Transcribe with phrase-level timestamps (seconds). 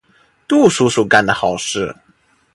[0.47, 1.95] 杜叔叔干的好事。